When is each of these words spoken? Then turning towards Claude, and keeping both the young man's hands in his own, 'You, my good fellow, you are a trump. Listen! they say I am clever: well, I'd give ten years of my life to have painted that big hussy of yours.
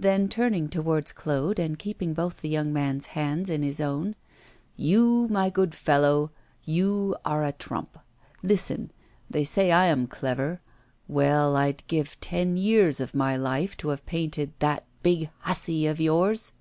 Then 0.00 0.30
turning 0.30 0.70
towards 0.70 1.12
Claude, 1.12 1.58
and 1.58 1.78
keeping 1.78 2.14
both 2.14 2.40
the 2.40 2.48
young 2.48 2.72
man's 2.72 3.08
hands 3.12 3.50
in 3.50 3.62
his 3.62 3.82
own, 3.82 4.14
'You, 4.76 5.28
my 5.30 5.50
good 5.50 5.74
fellow, 5.74 6.30
you 6.64 7.14
are 7.26 7.44
a 7.44 7.52
trump. 7.52 7.98
Listen! 8.42 8.90
they 9.28 9.44
say 9.44 9.70
I 9.70 9.88
am 9.88 10.06
clever: 10.06 10.62
well, 11.06 11.54
I'd 11.54 11.86
give 11.86 12.18
ten 12.20 12.56
years 12.56 12.98
of 12.98 13.14
my 13.14 13.36
life 13.36 13.76
to 13.76 13.88
have 13.88 14.06
painted 14.06 14.54
that 14.60 14.86
big 15.02 15.28
hussy 15.40 15.86
of 15.86 16.00
yours. 16.00 16.52